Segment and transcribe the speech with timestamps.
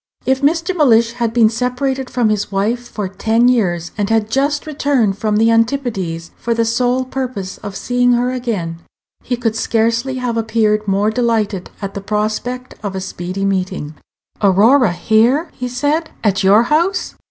[0.25, 0.75] If Mr.
[0.75, 5.35] Mellish had been separated from his wife for ten years, and had just returned from
[5.37, 8.79] the Antipodes for the sole purpose of seeing her again,
[9.23, 13.93] he could scarcely have appeared more delighted at the prospect of a speedy meeting.
[14.41, 17.13] "Aurora here!" he said; "at your house?